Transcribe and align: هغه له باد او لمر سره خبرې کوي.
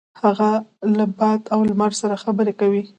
هغه 0.21 0.49
له 0.97 1.05
باد 1.17 1.41
او 1.53 1.59
لمر 1.69 1.91
سره 2.01 2.15
خبرې 2.23 2.53
کوي. 2.59 2.83